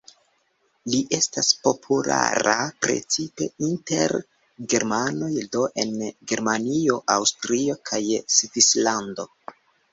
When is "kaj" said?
7.91-8.05